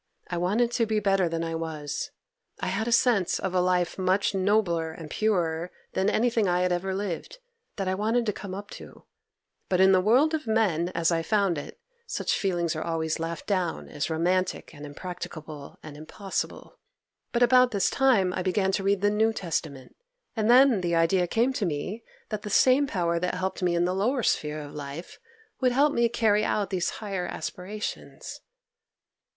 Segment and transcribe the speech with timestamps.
[0.31, 2.09] I wanted to be better than I was;
[2.59, 6.71] I had a sense of a life much nobler and purer than anything I had
[6.71, 7.37] ever lived,
[7.75, 9.03] that I wanted to come up to.
[9.69, 13.45] But in the world of men, as I found it, such feelings are always laughed
[13.45, 16.79] down as romantic and impracticable and impossible.
[17.31, 19.95] But about this time I began to read the New Testament,
[20.35, 23.85] and then the idea came to me that the same Power that helped me in
[23.85, 25.19] the lower sphere of life
[25.59, 28.41] would help me carry out these higher aspirations.